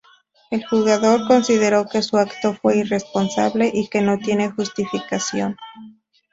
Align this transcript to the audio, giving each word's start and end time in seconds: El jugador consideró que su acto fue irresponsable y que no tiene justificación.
El 0.49 0.65
jugador 0.65 1.27
consideró 1.27 1.85
que 1.87 2.01
su 2.01 2.17
acto 2.17 2.55
fue 2.55 2.75
irresponsable 2.77 3.69
y 3.71 3.87
que 3.87 4.01
no 4.01 4.17
tiene 4.17 4.49
justificación. 4.49 5.57